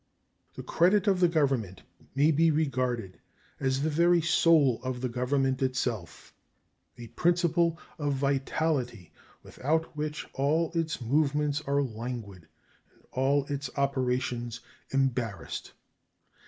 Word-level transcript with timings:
The 0.55 0.63
credit 0.63 1.05
of 1.05 1.19
the 1.19 1.27
Government 1.27 1.83
may 2.15 2.31
be 2.31 2.49
regarded 2.49 3.19
as 3.59 3.83
the 3.83 3.89
very 3.91 4.19
soul 4.19 4.81
of 4.81 4.99
the 4.99 5.09
Government 5.09 5.61
itself 5.61 6.33
a 6.97 7.09
principle 7.09 7.77
of 7.99 8.13
vitality 8.15 9.11
without 9.43 9.95
which 9.95 10.25
all 10.33 10.71
its 10.73 11.01
movements 11.01 11.61
are 11.67 11.83
languid 11.83 12.47
and 12.91 13.03
all 13.11 13.45
its 13.45 13.69
operations 13.77 14.61
embarrassed. 14.89 15.71